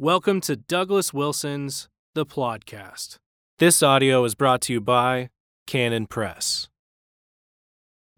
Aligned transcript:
Welcome 0.00 0.40
to 0.40 0.56
Douglas 0.56 1.14
Wilson's 1.14 1.88
The 2.16 2.26
Plodcast. 2.26 3.18
This 3.60 3.80
audio 3.80 4.24
is 4.24 4.34
brought 4.34 4.60
to 4.62 4.72
you 4.72 4.80
by 4.80 5.30
Canon 5.68 6.08
Press. 6.08 6.68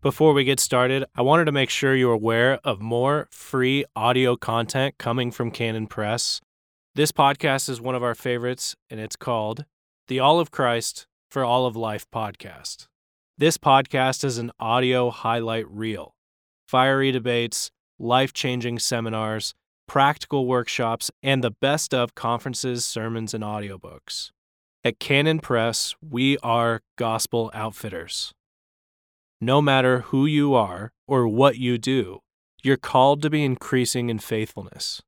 Before 0.01 0.33
we 0.33 0.45
get 0.45 0.59
started, 0.59 1.05
I 1.15 1.21
wanted 1.21 1.45
to 1.45 1.53
make 1.53 1.69
sure 1.69 1.95
you're 1.95 2.15
aware 2.15 2.61
of 2.65 2.81
more 2.81 3.29
free 3.31 3.85
audio 3.95 4.37
content 4.37 4.95
coming 4.97 5.31
from 5.31 5.51
Canon 5.51 5.87
Press. 5.87 6.41
This 6.95 7.13
podcast 7.13 7.69
is 7.69 7.79
one 7.79 7.95
of 7.95 8.03
our 8.03 8.15
favorites, 8.15 8.75
and 8.89 8.99
it's 8.99 9.15
called 9.15 9.67
The 10.09 10.19
All 10.19 10.41
of 10.41 10.51
Christ 10.51 11.07
for 11.31 11.45
All 11.45 11.67
of 11.67 11.77
Life 11.77 12.07
podcast. 12.11 12.87
This 13.37 13.59
podcast 13.59 14.25
is 14.25 14.39
an 14.39 14.51
audio 14.59 15.11
highlight 15.11 15.71
reel, 15.71 16.15
fiery 16.67 17.13
debates, 17.13 17.71
life 17.99 18.33
changing 18.33 18.79
seminars, 18.79 19.55
practical 19.87 20.47
workshops, 20.47 21.11
and 21.23 21.43
the 21.43 21.51
best 21.51 21.95
of 21.95 22.15
conferences, 22.15 22.85
sermons, 22.85 23.35
and 23.35 23.45
audiobooks. 23.45 24.31
At 24.85 24.99
Canon 24.99 25.41
Press, 25.41 25.95
we 26.01 26.39
are 26.39 26.81
gospel 26.97 27.51
outfitters. 27.55 28.33
No 29.41 29.61
matter 29.61 30.01
who 30.01 30.27
you 30.27 30.55
are 30.55 30.93
or 31.07 31.29
what 31.29 31.59
you 31.59 31.77
do, 31.77 32.21
you're 32.63 32.77
called 32.77 33.23
to 33.23 33.31
be 33.31 33.45
increasing 33.45 34.09
in 34.11 34.19
faithfulness. 34.19 35.03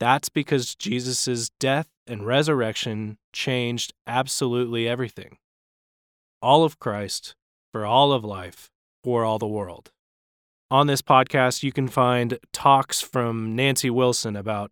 That's 0.00 0.28
because 0.28 0.74
Jesus' 0.74 1.50
death 1.60 1.88
and 2.06 2.26
resurrection 2.26 3.18
changed 3.32 3.92
absolutely 4.06 4.86
everything. 4.88 5.38
All 6.42 6.64
of 6.64 6.78
Christ, 6.78 7.34
for 7.72 7.86
all 7.86 8.12
of 8.12 8.24
life, 8.24 8.70
for 9.02 9.24
all 9.24 9.38
the 9.38 9.46
world. 9.46 9.92
On 10.70 10.86
this 10.86 11.02
podcast, 11.02 11.62
you 11.62 11.72
can 11.72 11.88
find 11.88 12.38
talks 12.52 13.00
from 13.00 13.54
Nancy 13.54 13.90
Wilson 13.90 14.34
about 14.34 14.70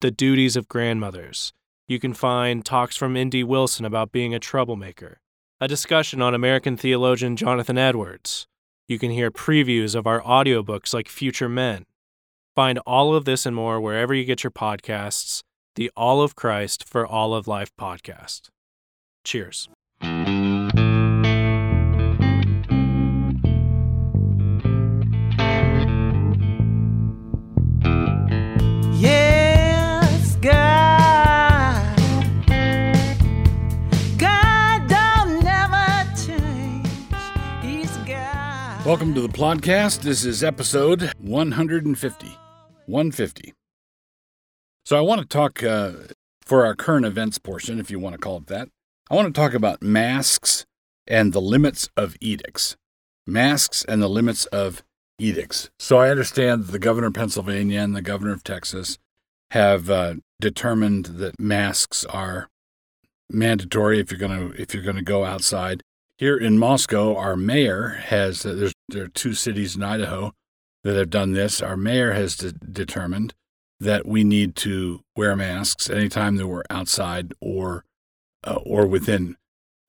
the 0.00 0.10
duties 0.10 0.56
of 0.56 0.68
grandmothers. 0.68 1.52
You 1.86 2.00
can 2.00 2.14
find 2.14 2.64
talks 2.64 2.96
from 2.96 3.16
N.D. 3.16 3.44
Wilson 3.44 3.84
about 3.84 4.12
being 4.12 4.34
a 4.34 4.38
troublemaker, 4.38 5.20
a 5.60 5.68
discussion 5.68 6.22
on 6.22 6.34
American 6.34 6.76
theologian 6.76 7.36
Jonathan 7.36 7.78
Edwards. 7.78 8.46
You 8.88 8.98
can 8.98 9.10
hear 9.10 9.30
previews 9.30 9.94
of 9.94 10.06
our 10.06 10.20
audiobooks 10.22 10.94
like 10.94 11.08
Future 11.08 11.48
Men. 11.48 11.84
Find 12.54 12.78
all 12.86 13.14
of 13.14 13.24
this 13.24 13.46
and 13.46 13.54
more 13.54 13.80
wherever 13.80 14.14
you 14.14 14.24
get 14.24 14.42
your 14.42 14.50
podcasts. 14.50 15.42
The 15.76 15.90
All 15.96 16.22
of 16.22 16.34
Christ 16.34 16.88
for 16.88 17.06
All 17.06 17.34
of 17.34 17.46
Life 17.46 17.70
podcast. 17.78 18.48
Cheers. 19.24 19.68
Welcome 38.88 39.12
to 39.16 39.20
the 39.20 39.28
podcast. 39.28 40.00
This 40.00 40.24
is 40.24 40.42
episode 40.42 41.12
150. 41.18 42.26
150. 42.86 43.54
So 44.86 44.96
I 44.96 45.02
want 45.02 45.20
to 45.20 45.26
talk 45.26 45.62
uh, 45.62 45.92
for 46.40 46.64
our 46.64 46.74
current 46.74 47.04
events 47.04 47.36
portion, 47.36 47.78
if 47.78 47.90
you 47.90 47.98
want 47.98 48.14
to 48.14 48.18
call 48.18 48.38
it 48.38 48.46
that. 48.46 48.70
I 49.10 49.14
want 49.14 49.26
to 49.26 49.38
talk 49.38 49.52
about 49.52 49.82
masks 49.82 50.64
and 51.06 51.34
the 51.34 51.40
limits 51.42 51.90
of 51.98 52.16
edicts. 52.22 52.78
Masks 53.26 53.84
and 53.84 54.00
the 54.00 54.08
limits 54.08 54.46
of 54.46 54.82
edicts. 55.18 55.68
So 55.78 55.98
I 55.98 56.08
understand 56.08 56.64
that 56.64 56.72
the 56.72 56.78
governor 56.78 57.08
of 57.08 57.14
Pennsylvania 57.14 57.80
and 57.80 57.94
the 57.94 58.00
governor 58.00 58.32
of 58.32 58.42
Texas 58.42 58.96
have 59.50 59.90
uh, 59.90 60.14
determined 60.40 61.04
that 61.18 61.38
masks 61.38 62.06
are 62.06 62.48
mandatory 63.28 64.00
if 64.00 64.10
you're 64.10 64.18
going 64.18 64.50
to 64.50 64.62
if 64.62 64.72
you're 64.72 64.82
going 64.82 64.96
to 64.96 65.02
go 65.02 65.26
outside. 65.26 65.82
Here 66.16 66.36
in 66.36 66.58
Moscow, 66.58 67.14
our 67.16 67.36
mayor 67.36 68.00
has 68.06 68.44
uh, 68.44 68.54
there's 68.54 68.72
there 68.88 69.04
are 69.04 69.08
two 69.08 69.34
cities 69.34 69.76
in 69.76 69.82
Idaho 69.82 70.32
that 70.84 70.96
have 70.96 71.10
done 71.10 71.32
this. 71.32 71.60
Our 71.60 71.76
mayor 71.76 72.12
has 72.12 72.36
de- 72.36 72.52
determined 72.52 73.34
that 73.80 74.06
we 74.06 74.24
need 74.24 74.56
to 74.56 75.00
wear 75.16 75.36
masks 75.36 75.88
anytime 75.88 76.36
that 76.36 76.48
we're 76.48 76.64
outside 76.70 77.32
or 77.40 77.84
uh, 78.44 78.58
or 78.64 78.86
within 78.86 79.36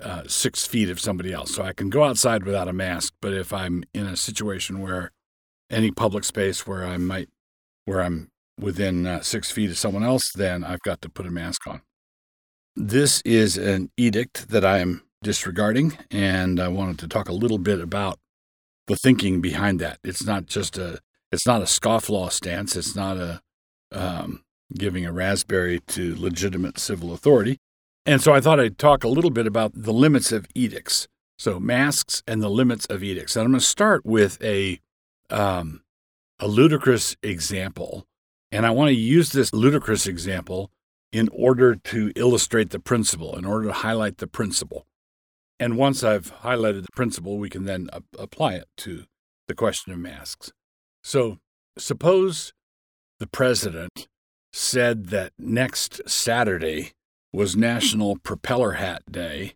uh, 0.04 0.24
six 0.28 0.66
feet 0.66 0.90
of 0.90 1.00
somebody 1.00 1.32
else. 1.32 1.54
So 1.56 1.64
I 1.64 1.74
can 1.74 1.90
go 1.90 2.04
outside 2.04 2.44
without 2.44 2.68
a 2.68 2.74
mask, 2.74 3.14
but 3.22 3.34
if 3.34 3.54
I'm 3.54 3.84
in 3.94 4.06
a 4.06 4.16
situation 4.16 4.82
where 4.82 5.12
any 5.70 5.92
public 5.92 6.24
space 6.24 6.66
where 6.66 6.86
I 6.86 6.98
might 6.98 7.30
where 7.86 8.02
I'm 8.02 8.30
within 8.60 9.08
uh, 9.08 9.22
six 9.22 9.52
feet 9.52 9.70
of 9.70 9.78
someone 9.78 10.04
else, 10.04 10.32
then 10.34 10.64
I've 10.64 10.82
got 10.82 11.02
to 11.02 11.10
put 11.10 11.26
a 11.26 11.32
mask 11.32 11.66
on. 11.68 11.82
This 12.76 13.22
is 13.26 13.58
an 13.58 13.92
edict 13.98 14.50
that 14.50 14.66
I 14.66 14.80
am 14.80 15.04
disregarding, 15.24 15.98
and 16.12 16.60
I 16.60 16.68
wanted 16.68 17.00
to 17.00 17.08
talk 17.08 17.30
a 17.30 17.34
little 17.34 17.58
bit 17.58 17.80
about 17.80 18.20
the 18.90 18.98
thinking 18.98 19.40
behind 19.40 19.80
that. 19.80 20.00
It's 20.04 20.26
not 20.26 20.48
just 20.48 20.78
a 20.78 21.00
it's 21.32 21.46
not 21.46 21.62
a 21.62 21.66
scofflaw 21.66 22.32
stance. 22.32 22.76
It's 22.76 22.96
not 22.96 23.18
a 23.18 23.42
um, 23.92 24.44
giving 24.76 25.06
a 25.06 25.14
raspberry 25.14 25.80
to 25.88 26.16
legitimate 26.16 26.80
civil 26.80 27.14
authority. 27.14 27.60
And 28.06 28.22
so 28.22 28.34
I 28.34 28.42
thought 28.42 28.60
I'd 28.60 28.80
talk 28.80 29.04
a 29.04 29.08
little 29.08 29.30
bit 29.30 29.46
about 29.46 29.72
the 29.76 29.94
limits 29.94 30.32
of 30.32 30.48
edicts. 30.56 31.08
So 31.38 31.60
masks 31.60 32.24
and 32.28 32.42
the 32.42 32.50
limits 32.50 32.86
of 32.88 33.04
edicts. 33.04 33.36
And 33.36 33.46
I'm 33.46 33.52
going 33.52 33.60
to 33.60 33.66
start 33.66 34.06
with 34.06 34.42
a 34.44 34.80
um, 35.30 35.82
a 36.40 36.48
ludicrous 36.48 37.16
example, 37.22 38.08
and 38.52 38.66
I 38.66 38.72
want 38.72 38.90
to 38.90 38.96
use 38.96 39.32
this 39.32 39.54
ludicrous 39.54 40.08
example 40.08 40.72
in 41.12 41.30
order 41.32 41.76
to 41.76 42.12
illustrate 42.16 42.72
the 42.72 42.80
principle, 42.80 43.36
in 43.36 43.46
order 43.46 43.68
to 43.68 43.74
highlight 43.74 44.18
the 44.18 44.28
principle. 44.28 44.88
And 45.60 45.78
once 45.78 46.04
I've 46.04 46.34
highlighted 46.42 46.84
the 46.84 46.96
principle, 46.96 47.38
we 47.38 47.50
can 47.50 47.66
then 47.66 47.90
apply 48.18 48.54
it 48.54 48.68
to 48.78 49.04
the 49.48 49.56
question 49.56 49.92
of 49.92 50.00
masks. 50.00 50.52
So 51.04 51.38
suppose 51.78 52.54
the 53.20 53.28
president 53.28 54.08
said 54.54 55.08
that 55.08 55.34
next 55.38 56.02
Saturday 56.08 56.94
was 57.34 57.56
National 57.56 58.18
Propeller 58.18 58.74
Hat 58.74 59.04
Day 59.12 59.54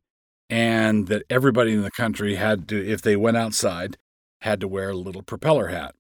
and 0.50 1.08
that 1.08 1.24
everybody 1.30 1.74
in 1.74 1.82
the 1.82 1.92
country 1.92 2.36
had 2.36 2.68
to, 2.68 2.86
if 2.86 3.02
they 3.02 3.16
went 3.16 3.38
outside, 3.38 3.98
had 4.42 4.60
to 4.60 4.68
wear 4.68 4.90
a 4.90 4.96
little 4.96 5.24
propeller 5.24 5.70
hat. 5.70 5.96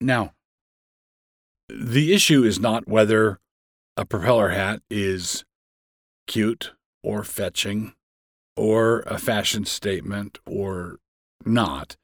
Now, 0.00 0.32
the 1.68 2.14
issue 2.14 2.44
is 2.44 2.58
not 2.58 2.88
whether 2.88 3.40
a 3.96 4.06
propeller 4.06 4.50
hat 4.50 4.80
is 4.88 5.44
cute 6.26 6.72
or 7.02 7.24
fetching 7.24 7.94
or 8.60 9.00
a 9.06 9.16
fashion 9.16 9.64
statement 9.64 10.38
or 10.44 10.98
not. 11.46 11.96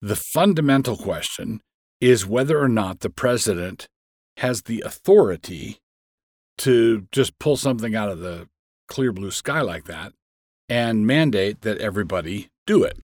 The 0.00 0.14
fundamental 0.14 0.96
question 0.96 1.60
is 2.00 2.24
whether 2.24 2.60
or 2.60 2.68
not 2.68 3.00
the 3.00 3.10
president 3.10 3.88
has 4.36 4.62
the 4.62 4.80
authority 4.86 5.78
to 6.58 7.08
just 7.10 7.36
pull 7.40 7.56
something 7.56 7.96
out 7.96 8.10
of 8.10 8.20
the 8.20 8.48
clear 8.86 9.12
blue 9.12 9.32
sky 9.32 9.60
like 9.60 9.86
that 9.86 10.12
and 10.68 11.04
mandate 11.04 11.62
that 11.62 11.78
everybody 11.78 12.48
do 12.64 12.84
it. 12.84 13.00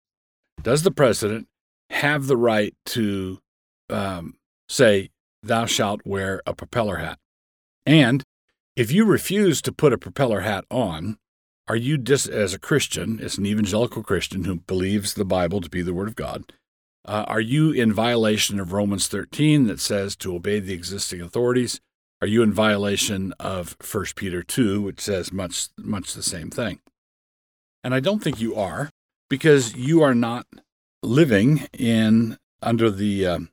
Does 0.63 0.81
the 0.81 0.89
president 0.89 1.47
have 1.91 2.25
the 2.25 2.37
right 2.37 2.73
to 2.87 3.37
um, 3.87 4.33
say, 4.67 5.11
Thou 5.43 5.67
shalt 5.67 6.01
wear 6.05 6.41
a 6.47 6.55
propeller 6.55 6.95
hat? 6.95 7.19
And 7.85 8.23
if 8.75 8.91
you 8.91 9.05
refuse 9.05 9.61
to 9.61 9.71
put 9.71 9.93
a 9.93 9.97
propeller 9.99 10.39
hat 10.39 10.65
on, 10.71 11.17
are 11.67 11.75
you 11.75 11.97
just 11.97 12.27
as 12.27 12.53
a 12.53 12.59
Christian, 12.59 13.19
as 13.19 13.37
an 13.37 13.45
evangelical 13.45 14.03
Christian 14.03 14.43
who 14.43 14.55
believes 14.55 15.13
the 15.13 15.25
Bible 15.25 15.61
to 15.61 15.69
be 15.69 15.81
the 15.81 15.93
Word 15.93 16.07
of 16.07 16.15
God, 16.15 16.53
uh, 17.05 17.25
are 17.27 17.41
you 17.41 17.71
in 17.71 17.93
violation 17.93 18.59
of 18.59 18.73
Romans 18.73 19.07
13 19.07 19.67
that 19.67 19.79
says 19.79 20.15
to 20.17 20.35
obey 20.35 20.59
the 20.59 20.73
existing 20.73 21.21
authorities? 21.21 21.79
Are 22.21 22.27
you 22.27 22.41
in 22.41 22.53
violation 22.53 23.33
of 23.39 23.75
1 23.79 24.05
Peter 24.15 24.41
2, 24.41 24.81
which 24.81 25.01
says 25.01 25.31
much, 25.31 25.67
much 25.77 26.13
the 26.13 26.23
same 26.23 26.49
thing? 26.49 26.79
And 27.83 27.93
I 27.93 27.99
don't 27.99 28.23
think 28.23 28.39
you 28.39 28.55
are, 28.55 28.89
because 29.29 29.75
you 29.75 30.01
are 30.01 30.15
not 30.15 30.47
living 31.03 31.67
in 31.77 32.37
under 32.61 32.89
the 32.89 33.27
um, 33.27 33.49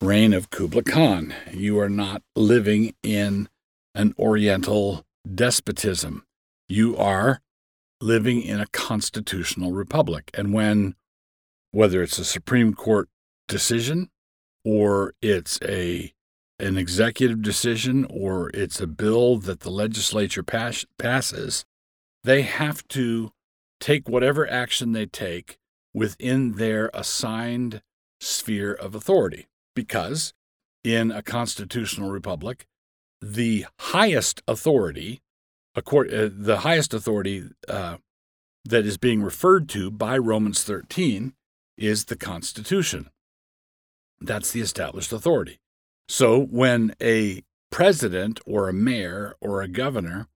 reign 0.00 0.32
of 0.32 0.50
Kublai 0.50 0.82
Khan. 0.82 1.34
You 1.52 1.78
are 1.80 1.90
not 1.90 2.22
living 2.34 2.94
in 3.02 3.48
an 3.94 4.14
Oriental 4.18 5.04
despotism. 5.34 6.24
You 6.68 6.96
are 6.96 7.40
living 8.00 8.42
in 8.42 8.60
a 8.60 8.66
constitutional 8.66 9.72
republic. 9.72 10.30
And 10.34 10.52
when, 10.52 10.94
whether 11.70 12.02
it's 12.02 12.18
a 12.18 12.24
Supreme 12.24 12.74
Court 12.74 13.08
decision 13.48 14.10
or 14.64 15.14
it's 15.22 15.58
a 15.62 16.12
an 16.60 16.76
executive 16.76 17.40
decision 17.40 18.04
or 18.10 18.50
it's 18.52 18.80
a 18.80 18.86
bill 18.86 19.38
that 19.38 19.60
the 19.60 19.70
legislature 19.70 20.42
pass, 20.42 20.84
passes, 20.98 21.64
they 22.24 22.42
have 22.42 22.86
to 22.88 23.30
take 23.80 24.08
whatever 24.08 24.50
action 24.50 24.90
they 24.90 25.06
take 25.06 25.56
within 25.94 26.56
their 26.56 26.90
assigned 26.92 27.80
sphere 28.20 28.72
of 28.72 28.96
authority. 28.96 29.46
Because 29.76 30.32
in 30.82 31.12
a 31.12 31.22
constitutional 31.22 32.10
republic, 32.10 32.66
the 33.20 33.66
highest 33.78 34.42
authority, 34.48 35.20
uh, 35.76 35.82
the 35.82 36.58
highest 36.62 36.94
authority 36.94 37.44
uh, 37.68 37.96
that 38.64 38.84
is 38.84 38.98
being 38.98 39.22
referred 39.22 39.68
to 39.70 39.90
by 39.90 40.18
Romans 40.18 40.64
13 40.64 41.34
is 41.76 42.06
the 42.06 42.16
Constitution. 42.16 43.10
That's 44.20 44.50
the 44.50 44.60
established 44.60 45.12
authority. 45.12 45.58
So 46.08 46.40
when 46.40 46.94
a 47.00 47.42
president 47.70 48.40
or 48.46 48.68
a 48.68 48.72
mayor 48.72 49.34
or 49.40 49.62
a 49.62 49.68
governor 49.68 50.26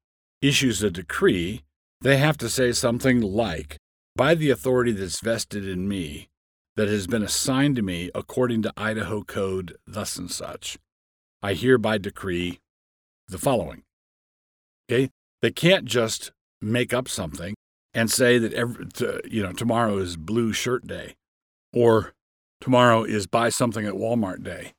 issues 0.40 0.82
a 0.82 0.90
decree, 0.90 1.62
they 2.00 2.18
have 2.18 2.36
to 2.38 2.48
say 2.48 2.72
something 2.72 3.20
like, 3.20 3.78
by 4.14 4.34
the 4.34 4.50
authority 4.50 4.92
that's 4.92 5.20
vested 5.20 5.66
in 5.66 5.88
me, 5.88 6.28
that 6.76 6.88
has 6.88 7.06
been 7.06 7.22
assigned 7.22 7.76
to 7.76 7.82
me 7.82 8.10
according 8.14 8.62
to 8.62 8.72
Idaho 8.76 9.22
Code, 9.22 9.76
thus 9.86 10.16
and 10.16 10.30
such, 10.30 10.78
I 11.42 11.54
hereby 11.54 11.98
decree 11.98 12.60
the 13.28 13.38
following. 13.38 13.82
Okay? 14.90 15.10
They 15.42 15.50
can't 15.50 15.84
just 15.84 16.32
make 16.60 16.94
up 16.94 17.08
something 17.08 17.54
and 17.92 18.10
say 18.10 18.38
that 18.38 18.54
every, 18.54 18.86
you 19.28 19.42
know 19.42 19.52
tomorrow 19.52 19.98
is 19.98 20.16
blue 20.16 20.52
shirt 20.52 20.86
day 20.86 21.16
or 21.72 22.12
tomorrow 22.60 23.04
is 23.04 23.26
buy 23.26 23.48
something 23.48 23.84
at 23.84 23.94
Walmart 23.94 24.42
day 24.42 24.72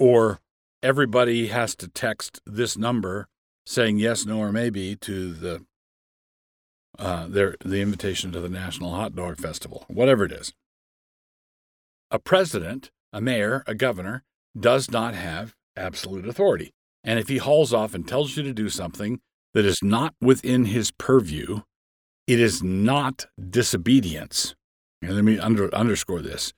or 0.00 0.40
everybody 0.82 1.48
has 1.48 1.74
to 1.76 1.88
text 1.88 2.40
this 2.46 2.76
number 2.76 3.28
saying 3.66 3.98
yes, 3.98 4.24
no, 4.24 4.38
or 4.38 4.50
maybe 4.50 4.96
to 4.96 5.32
the 5.32 5.64
uh, 6.98 7.26
their 7.28 7.54
the 7.64 7.80
invitation 7.80 8.32
to 8.32 8.40
the 8.40 8.48
National 8.48 8.92
Hot 8.92 9.14
Dog 9.14 9.38
Festival, 9.38 9.84
whatever 9.88 10.24
it 10.24 10.32
is. 10.32 10.52
A 12.10 12.18
president, 12.18 12.90
a 13.12 13.20
mayor, 13.20 13.62
a 13.66 13.74
governor 13.74 14.24
does 14.58 14.90
not 14.90 15.14
have 15.14 15.54
absolute 15.76 16.26
authority. 16.26 16.72
And 17.04 17.18
if 17.18 17.28
he 17.28 17.36
hauls 17.36 17.72
off 17.72 17.94
and 17.94 18.08
tells 18.08 18.36
you 18.36 18.42
to 18.42 18.52
do 18.52 18.68
something 18.68 19.20
that 19.54 19.64
is 19.64 19.78
not 19.82 20.14
within 20.20 20.66
his 20.66 20.90
purview, 20.90 21.60
it 22.26 22.40
is 22.40 22.62
not 22.62 23.26
disobedience. 23.50 24.54
And 25.00 25.14
let 25.14 25.24
me 25.24 25.38
under, 25.38 25.74
underscore 25.74 26.20
this 26.20 26.52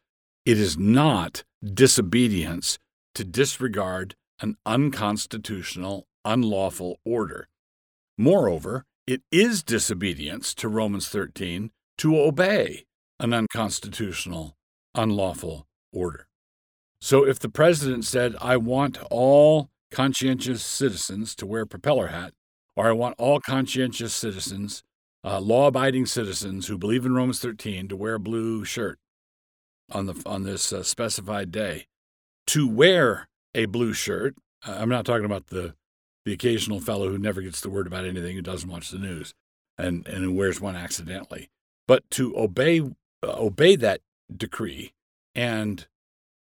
it 0.44 0.58
is 0.58 0.78
not 0.78 1.44
disobedience 1.62 2.78
to 3.14 3.24
disregard 3.24 4.14
an 4.40 4.56
unconstitutional, 4.64 6.06
unlawful 6.24 6.98
order. 7.04 7.48
Moreover, 8.16 8.84
it 9.06 9.22
is 9.30 9.62
disobedience 9.62 10.54
to 10.54 10.68
Romans 10.68 11.08
13 11.08 11.70
to 11.98 12.18
obey 12.18 12.86
an 13.18 13.34
unconstitutional, 13.34 14.56
unlawful 14.94 15.66
order. 15.92 16.26
So 17.00 17.26
if 17.26 17.38
the 17.38 17.48
president 17.48 18.04
said, 18.04 18.36
I 18.40 18.56
want 18.56 18.98
all 19.10 19.70
conscientious 19.90 20.64
citizens 20.64 21.34
to 21.36 21.46
wear 21.46 21.66
propeller 21.66 22.08
hat, 22.08 22.32
or 22.80 22.88
I 22.88 22.92
want 22.92 23.14
all 23.18 23.40
conscientious 23.40 24.14
citizens, 24.14 24.82
uh, 25.22 25.38
law 25.38 25.66
abiding 25.66 26.06
citizens 26.06 26.66
who 26.66 26.78
believe 26.78 27.04
in 27.04 27.14
Romans 27.14 27.38
13 27.38 27.88
to 27.88 27.96
wear 27.96 28.14
a 28.14 28.18
blue 28.18 28.64
shirt 28.64 28.98
on, 29.92 30.06
the, 30.06 30.22
on 30.24 30.44
this 30.44 30.72
uh, 30.72 30.82
specified 30.82 31.52
day, 31.52 31.88
to 32.46 32.66
wear 32.66 33.28
a 33.54 33.66
blue 33.66 33.92
shirt. 33.92 34.34
Uh, 34.66 34.78
I'm 34.78 34.88
not 34.88 35.04
talking 35.04 35.26
about 35.26 35.48
the, 35.48 35.74
the 36.24 36.32
occasional 36.32 36.80
fellow 36.80 37.10
who 37.10 37.18
never 37.18 37.42
gets 37.42 37.60
the 37.60 37.68
word 37.68 37.86
about 37.86 38.06
anything, 38.06 38.34
who 38.34 38.40
doesn't 38.40 38.70
watch 38.70 38.88
the 38.88 38.98
news, 38.98 39.34
and, 39.76 40.08
and 40.08 40.24
who 40.24 40.32
wears 40.32 40.58
one 40.58 40.74
accidentally, 40.74 41.50
but 41.86 42.08
to 42.12 42.34
obey, 42.34 42.80
uh, 42.80 42.90
obey 43.22 43.76
that 43.76 44.00
decree 44.34 44.94
and 45.34 45.86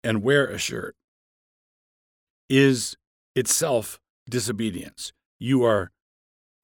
and 0.04 0.22
wear 0.22 0.46
a 0.46 0.60
shirt 0.60 0.96
is 2.48 2.96
itself 3.36 4.00
disobedience. 4.30 5.14
You 5.40 5.64
are 5.64 5.92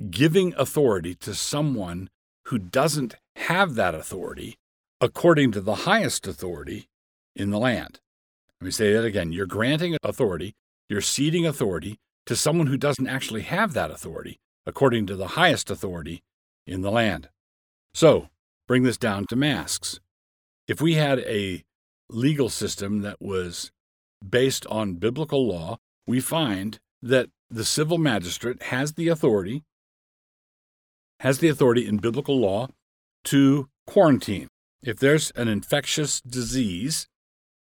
giving 0.09 0.53
authority 0.57 1.15
to 1.15 1.33
someone 1.33 2.09
who 2.45 2.57
doesn't 2.57 3.15
have 3.35 3.75
that 3.75 3.95
authority 3.95 4.57
according 5.01 5.51
to 5.51 5.61
the 5.61 5.75
highest 5.75 6.27
authority 6.27 6.87
in 7.35 7.49
the 7.51 7.59
land. 7.59 7.99
Let 8.59 8.65
me 8.65 8.71
say 8.71 8.93
that 8.93 9.05
again. 9.05 9.31
You're 9.31 9.45
granting 9.45 9.97
authority, 10.03 10.55
you're 10.89 11.01
ceding 11.01 11.45
authority 11.45 11.97
to 12.25 12.35
someone 12.35 12.67
who 12.67 12.77
doesn't 12.77 13.07
actually 13.07 13.41
have 13.41 13.73
that 13.73 13.91
authority 13.91 14.39
according 14.65 15.05
to 15.07 15.15
the 15.15 15.29
highest 15.29 15.69
authority 15.69 16.23
in 16.65 16.81
the 16.81 16.91
land. 16.91 17.29
So, 17.93 18.29
bring 18.67 18.83
this 18.83 18.97
down 18.97 19.25
to 19.27 19.35
masks. 19.35 19.99
If 20.67 20.81
we 20.81 20.95
had 20.95 21.19
a 21.19 21.63
legal 22.09 22.49
system 22.49 23.01
that 23.01 23.21
was 23.21 23.71
based 24.27 24.65
on 24.67 24.95
biblical 24.95 25.47
law, 25.47 25.77
we 26.05 26.19
find 26.19 26.79
that 27.01 27.29
the 27.49 27.63
civil 27.63 27.97
magistrate 27.97 28.63
has 28.63 28.93
the 28.93 29.07
authority 29.07 29.63
has 31.19 31.39
the 31.39 31.49
authority 31.49 31.87
in 31.87 31.97
biblical 31.97 32.39
law 32.39 32.67
to 33.25 33.69
quarantine. 33.85 34.47
If 34.83 34.99
there's 34.99 35.31
an 35.31 35.47
infectious 35.47 36.21
disease, 36.21 37.07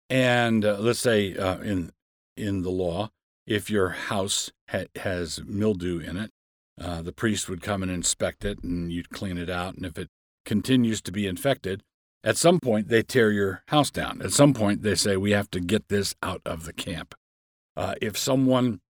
and 0.10 0.66
uh, 0.66 0.78
let's 0.80 1.00
say 1.00 1.36
uh, 1.36 1.60
in 1.60 1.92
in 2.38 2.62
the 2.62 2.70
law, 2.70 3.10
if 3.48 3.70
your 3.70 3.90
house 3.90 4.52
ha- 4.70 4.86
has 4.98 5.42
mildew 5.46 6.00
in 6.00 6.18
it, 6.18 6.32
uh, 6.80 7.02
the 7.02 7.14
priest 7.14 7.48
would 7.50 7.62
come 7.62 7.82
and 7.82 7.92
inspect 7.92 8.44
it, 8.44 8.62
and 8.64 8.92
you'd 8.92 9.10
clean 9.10 9.38
it 9.38 9.50
out. 9.50 9.76
And 9.76 9.86
if 9.86 9.98
it 9.98 10.10
continues 10.46 11.02
to 11.04 11.12
be 11.12 11.26
infected, 11.26 11.82
at 12.24 12.38
some 12.38 12.60
point, 12.60 12.90
they 12.90 13.04
tear 13.04 13.32
your 13.32 13.64
house 13.68 13.92
down. 13.92 14.22
At 14.22 14.34
some 14.34 14.54
point, 14.54 14.82
they 14.82 14.96
say, 14.96 15.16
we 15.16 15.32
have 15.32 15.50
to 15.52 15.60
get 15.60 15.90
this 15.90 16.16
out 16.22 16.42
of 16.46 16.66
the 16.66 16.74
camp. 16.74 17.16
Uh, 17.78 17.94
if 18.02 18.18
someone 18.18 18.82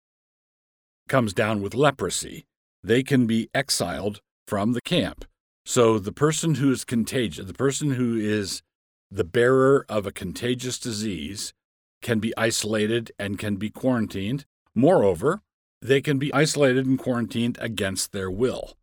comes 1.07 1.33
down 1.33 1.61
with 1.61 1.75
leprosy, 1.75 2.45
they 2.83 3.03
can 3.03 3.27
be 3.27 3.49
exiled 3.53 4.21
from 4.47 4.73
the 4.73 4.81
camp. 4.81 5.25
So 5.65 5.97
the 5.97 6.11
person 6.11 6.55
who 6.55 6.71
is 6.71 6.85
contagious, 6.85 7.45
the 7.45 7.53
person 7.53 7.91
who 7.91 8.15
is 8.15 8.61
the 9.09 9.23
bearer 9.23 9.85
of 9.89 10.05
a 10.05 10.11
contagious 10.11 10.77
disease, 10.77 11.53
can 12.01 12.19
be 12.19 12.37
isolated 12.37 13.11
and 13.17 13.39
can 13.39 13.55
be 13.55 13.69
quarantined. 13.69 14.45
Moreover, 14.75 15.41
they 15.81 16.01
can 16.01 16.19
be 16.19 16.33
isolated 16.33 16.85
and 16.85 16.99
quarantined 16.99 17.57
against 17.59 18.11
their 18.11 18.29
will. 18.29 18.77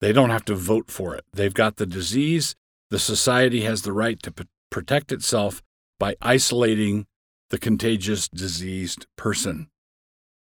They 0.00 0.12
don't 0.12 0.30
have 0.30 0.44
to 0.46 0.54
vote 0.54 0.90
for 0.90 1.14
it. 1.16 1.24
They've 1.32 1.54
got 1.54 1.76
the 1.76 1.86
disease, 1.86 2.54
the 2.90 2.98
society 2.98 3.62
has 3.62 3.82
the 3.82 3.92
right 3.92 4.22
to 4.22 4.30
p- 4.30 4.44
protect 4.70 5.12
itself 5.12 5.62
by 5.98 6.16
isolating 6.22 7.06
the 7.50 7.58
contagious 7.58 8.28
diseased 8.28 9.06
person. 9.16 9.68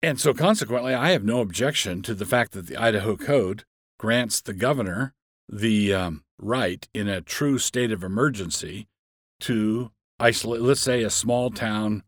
And 0.03 0.19
so, 0.19 0.33
consequently, 0.33 0.93
I 0.93 1.09
have 1.09 1.23
no 1.23 1.41
objection 1.41 2.01
to 2.03 2.13
the 2.13 2.25
fact 2.25 2.51
that 2.51 2.67
the 2.67 2.77
Idaho 2.77 3.17
Code 3.17 3.65
grants 3.97 4.41
the 4.41 4.53
governor 4.53 5.13
the 5.49 5.93
um, 5.93 6.23
right 6.39 6.87
in 6.93 7.07
a 7.07 7.21
true 7.21 7.57
state 7.57 7.91
of 7.91 8.03
emergency 8.03 8.87
to 9.39 9.91
isolate. 10.19 10.61
Let's 10.61 10.81
say 10.81 11.03
a 11.03 11.09
small 11.09 11.51
town 11.51 12.03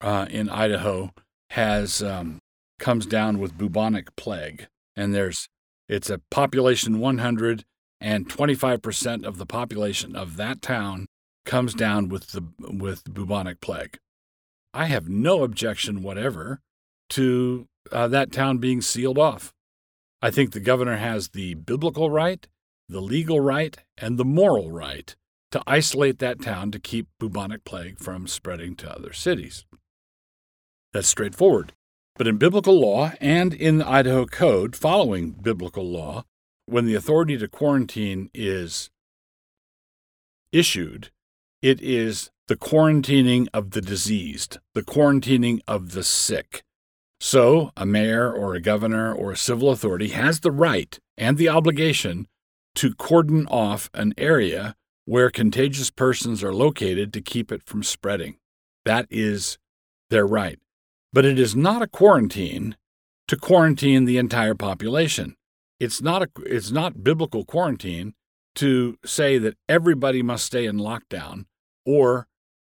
uh, 0.00 0.26
in 0.30 0.48
Idaho 0.48 1.12
has 1.50 2.02
um, 2.02 2.40
comes 2.78 3.06
down 3.06 3.38
with 3.38 3.58
bubonic 3.58 4.14
plague, 4.16 4.68
and 4.96 5.14
there's 5.14 5.48
it's 5.88 6.10
a 6.10 6.20
population 6.30 6.98
100 6.98 7.64
and 8.00 8.28
25% 8.28 9.24
of 9.24 9.38
the 9.38 9.46
population 9.46 10.14
of 10.14 10.36
that 10.36 10.62
town 10.62 11.06
comes 11.44 11.74
down 11.74 12.08
with 12.08 12.32
the 12.32 12.44
with 12.58 13.12
bubonic 13.12 13.60
plague. 13.60 13.98
I 14.74 14.86
have 14.86 15.08
no 15.08 15.42
objection 15.42 16.02
whatever 16.02 16.60
to 17.10 17.66
uh, 17.90 18.06
that 18.08 18.32
town 18.32 18.58
being 18.58 18.82
sealed 18.82 19.18
off. 19.18 19.52
I 20.20 20.30
think 20.30 20.50
the 20.50 20.60
governor 20.60 20.96
has 20.96 21.28
the 21.28 21.54
biblical 21.54 22.10
right, 22.10 22.46
the 22.88 23.00
legal 23.00 23.40
right, 23.40 23.76
and 23.96 24.18
the 24.18 24.24
moral 24.24 24.70
right 24.70 25.14
to 25.52 25.62
isolate 25.66 26.18
that 26.18 26.42
town 26.42 26.70
to 26.72 26.78
keep 26.78 27.06
bubonic 27.18 27.64
plague 27.64 27.98
from 27.98 28.26
spreading 28.26 28.74
to 28.76 28.90
other 28.90 29.12
cities. 29.12 29.64
That's 30.92 31.08
straightforward. 31.08 31.72
But 32.16 32.26
in 32.26 32.36
biblical 32.36 32.80
law 32.80 33.12
and 33.20 33.54
in 33.54 33.78
the 33.78 33.88
Idaho 33.88 34.26
Code, 34.26 34.74
following 34.74 35.30
biblical 35.30 35.88
law, 35.88 36.24
when 36.66 36.84
the 36.84 36.96
authority 36.96 37.38
to 37.38 37.48
quarantine 37.48 38.28
is 38.34 38.90
issued, 40.52 41.10
it 41.62 41.80
is 41.80 42.30
the 42.48 42.56
quarantining 42.56 43.46
of 43.54 43.70
the 43.70 43.80
diseased, 43.80 44.58
the 44.74 44.82
quarantining 44.82 45.60
of 45.68 45.92
the 45.92 46.02
sick. 46.02 46.62
So, 47.20 47.72
a 47.76 47.84
mayor 47.84 48.32
or 48.32 48.54
a 48.54 48.60
governor 48.60 49.12
or 49.12 49.32
a 49.32 49.36
civil 49.36 49.70
authority 49.70 50.08
has 50.08 50.40
the 50.40 50.52
right 50.52 50.98
and 51.16 51.36
the 51.36 51.48
obligation 51.48 52.28
to 52.76 52.94
cordon 52.94 53.46
off 53.48 53.90
an 53.92 54.14
area 54.16 54.76
where 55.04 55.30
contagious 55.30 55.90
persons 55.90 56.44
are 56.44 56.54
located 56.54 57.12
to 57.12 57.20
keep 57.20 57.50
it 57.50 57.62
from 57.66 57.82
spreading. 57.82 58.36
That 58.84 59.06
is 59.10 59.58
their 60.10 60.26
right. 60.26 60.58
But 61.12 61.24
it 61.24 61.38
is 61.38 61.56
not 61.56 61.82
a 61.82 61.88
quarantine 61.88 62.76
to 63.26 63.36
quarantine 63.36 64.04
the 64.04 64.18
entire 64.18 64.54
population 64.54 65.34
it's 65.80 66.02
not 66.02 66.22
a 66.22 66.28
it's 66.44 66.70
not 66.70 67.04
biblical 67.04 67.44
quarantine 67.44 68.14
to 68.56 68.98
say 69.04 69.38
that 69.38 69.56
everybody 69.68 70.22
must 70.22 70.44
stay 70.44 70.66
in 70.66 70.76
lockdown 70.76 71.44
or 71.86 72.26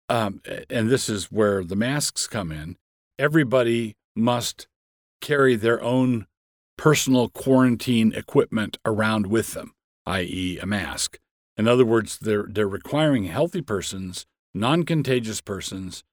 um, 0.10 0.42
and 0.70 0.90
this 0.90 1.10
is 1.10 1.32
where 1.32 1.64
the 1.64 1.76
masks 1.76 2.28
come 2.28 2.52
in 2.52 2.78
everybody 3.20 3.96
must 4.16 4.68
carry 5.22 5.56
their 5.56 5.82
own 5.84 6.28
personal 6.78 7.30
quarantine 7.30 8.14
equipment 8.14 8.78
around 8.86 9.28
with 9.28 9.54
them, 9.54 9.74
i.e., 10.06 10.60
a 10.62 10.66
mask. 10.66 11.20
In 11.58 11.68
other 11.68 11.86
words, 11.86 12.20
they're, 12.20 12.46
they're 12.50 12.68
requiring 12.68 13.26
healthy 13.26 13.62
persons, 13.62 14.26
non 14.54 14.84
contagious 14.84 15.42
persons, 15.42 16.04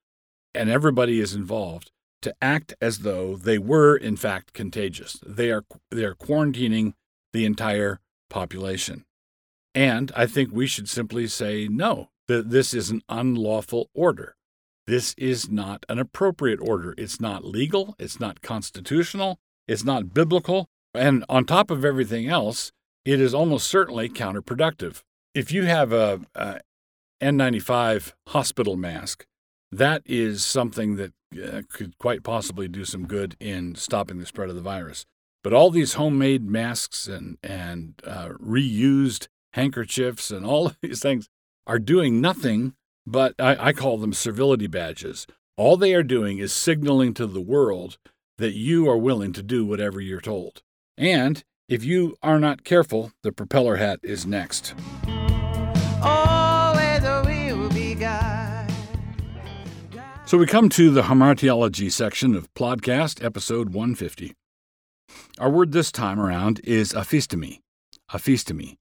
and 0.53 0.69
everybody 0.69 1.19
is 1.19 1.33
involved 1.33 1.91
to 2.21 2.33
act 2.41 2.73
as 2.81 2.99
though 2.99 3.35
they 3.35 3.57
were, 3.57 3.95
in 3.95 4.15
fact, 4.15 4.53
contagious. 4.53 5.19
They 5.25 5.51
are, 5.51 5.65
they 5.91 6.05
are 6.05 6.15
quarantining 6.15 6.93
the 7.33 7.45
entire 7.45 7.99
population. 8.29 9.05
And 9.75 10.11
I 10.15 10.25
think 10.27 10.51
we 10.51 10.67
should 10.67 10.87
simply 10.87 11.27
say 11.27 11.67
no, 11.67 12.09
that 12.27 12.49
this 12.49 12.73
is 12.73 12.89
an 12.89 13.01
unlawful 13.09 13.89
order. 13.93 14.35
This 14.85 15.13
is 15.17 15.49
not 15.49 15.85
an 15.87 15.99
appropriate 15.99 16.59
order. 16.61 16.93
It's 16.97 17.19
not 17.19 17.45
legal. 17.45 17.95
It's 17.97 18.19
not 18.19 18.41
constitutional. 18.41 19.39
It's 19.67 19.83
not 19.83 20.13
biblical. 20.13 20.67
And 20.93 21.23
on 21.29 21.45
top 21.45 21.71
of 21.71 21.85
everything 21.85 22.27
else, 22.27 22.71
it 23.05 23.19
is 23.19 23.33
almost 23.33 23.67
certainly 23.67 24.09
counterproductive. 24.09 25.01
If 25.33 25.51
you 25.51 25.63
have 25.63 25.91
a, 25.91 26.21
a 26.35 26.59
N95 27.21 28.13
hospital 28.27 28.75
mask, 28.75 29.25
that 29.71 30.03
is 30.05 30.45
something 30.45 30.97
that 30.97 31.13
uh, 31.41 31.61
could 31.71 31.97
quite 31.97 32.23
possibly 32.23 32.67
do 32.67 32.85
some 32.85 33.07
good 33.07 33.35
in 33.39 33.75
stopping 33.75 34.19
the 34.19 34.25
spread 34.25 34.49
of 34.49 34.55
the 34.55 34.61
virus. 34.61 35.05
But 35.43 35.53
all 35.53 35.71
these 35.71 35.93
homemade 35.93 36.43
masks 36.43 37.07
and, 37.07 37.37
and 37.41 37.95
uh, 38.05 38.29
reused 38.29 39.27
handkerchiefs 39.53 40.29
and 40.29 40.45
all 40.45 40.67
of 40.67 40.77
these 40.81 41.01
things 41.01 41.29
are 41.65 41.79
doing 41.79 42.21
nothing 42.21 42.75
but 43.05 43.35
I, 43.39 43.67
I 43.67 43.73
call 43.73 43.97
them 43.97 44.13
servility 44.13 44.67
badges. 44.67 45.27
All 45.57 45.77
they 45.77 45.93
are 45.93 46.03
doing 46.03 46.39
is 46.39 46.51
signaling 46.53 47.13
to 47.15 47.27
the 47.27 47.41
world 47.41 47.97
that 48.37 48.53
you 48.53 48.89
are 48.89 48.97
willing 48.97 49.33
to 49.33 49.43
do 49.43 49.65
whatever 49.65 50.01
you're 50.01 50.21
told. 50.21 50.61
And 50.97 51.43
if 51.69 51.83
you 51.83 52.15
are 52.21 52.39
not 52.39 52.63
careful, 52.63 53.11
the 53.21 53.31
propeller 53.31 53.77
hat 53.77 53.99
is 54.03 54.25
next. 54.25 54.73
Always 56.01 57.03
will 57.03 57.69
be 57.69 57.95
God. 57.95 58.71
So 60.25 60.37
we 60.37 60.45
come 60.45 60.69
to 60.69 60.89
the 60.89 61.03
hamartiology 61.03 61.91
section 61.91 62.33
of 62.35 62.53
Plodcast, 62.53 63.23
episode 63.23 63.69
150. 63.69 64.33
Our 65.37 65.49
word 65.49 65.71
this 65.71 65.91
time 65.91 66.19
around 66.19 66.59
is 66.63 66.93
aphistemi. 66.93 67.59
Aphistemi. 68.11 68.77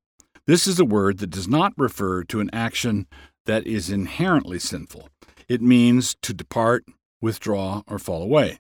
This 0.47 0.67
is 0.67 0.81
a 0.81 0.85
word 0.85 1.19
that 1.19 1.31
does 1.31 1.49
not 1.49 1.73
refer 1.77 2.25
to 2.25 2.41
an 2.41 2.51
action 2.53 3.07
that 3.47 3.67
is 3.67 3.91
inherently 3.91 4.59
sinful. 4.59 5.09
It 5.49 5.61
means 5.61 6.17
to 6.23 6.33
depart, 6.33 6.85
withdraw, 7.21 7.83
or 7.87 7.99
fall 7.99 8.23
away. 8.23 8.59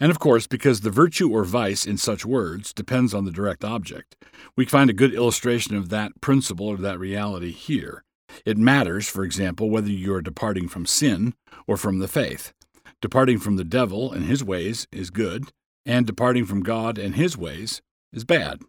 And 0.00 0.10
of 0.10 0.18
course, 0.18 0.46
because 0.46 0.80
the 0.80 0.90
virtue 0.90 1.30
or 1.30 1.44
vice 1.44 1.84
in 1.84 1.98
such 1.98 2.24
words 2.24 2.72
depends 2.72 3.12
on 3.12 3.24
the 3.24 3.32
direct 3.32 3.64
object, 3.64 4.16
we 4.56 4.64
find 4.64 4.88
a 4.88 4.94
good 4.94 5.12
illustration 5.12 5.74
of 5.76 5.88
that 5.88 6.20
principle 6.20 6.68
or 6.68 6.76
that 6.76 7.00
reality 7.00 7.50
here. 7.50 8.04
It 8.44 8.58
matters, 8.58 9.08
for 9.08 9.24
example, 9.24 9.70
whether 9.70 9.90
you 9.90 10.14
are 10.14 10.22
departing 10.22 10.68
from 10.68 10.86
sin 10.86 11.34
or 11.66 11.76
from 11.76 11.98
the 11.98 12.08
faith. 12.08 12.52
Departing 13.00 13.38
from 13.38 13.56
the 13.56 13.64
devil 13.64 14.12
and 14.12 14.24
his 14.24 14.44
ways 14.44 14.86
is 14.92 15.10
good, 15.10 15.50
and 15.86 16.06
departing 16.06 16.44
from 16.44 16.62
God 16.62 16.98
and 16.98 17.14
his 17.14 17.36
ways 17.36 17.80
is 18.12 18.24
bad. 18.24 18.60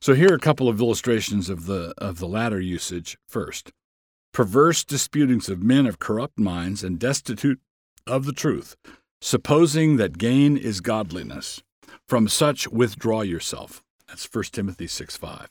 So 0.00 0.14
here 0.14 0.32
are 0.32 0.36
a 0.36 0.40
couple 0.40 0.68
of 0.68 0.80
illustrations 0.80 1.48
of 1.48 1.66
the 1.66 1.94
of 1.98 2.18
the 2.18 2.28
latter 2.28 2.60
usage 2.60 3.18
first. 3.28 3.72
Perverse 4.36 4.84
disputings 4.84 5.48
of 5.48 5.62
men 5.62 5.86
of 5.86 5.98
corrupt 5.98 6.38
minds 6.38 6.84
and 6.84 6.98
destitute 6.98 7.58
of 8.06 8.26
the 8.26 8.34
truth, 8.34 8.76
supposing 9.18 9.96
that 9.96 10.18
gain 10.18 10.58
is 10.58 10.82
godliness. 10.82 11.62
From 12.06 12.28
such 12.28 12.68
withdraw 12.68 13.22
yourself. 13.22 13.82
That's 14.06 14.28
1 14.30 14.44
Timothy 14.52 14.88
6 14.88 15.16
5. 15.16 15.48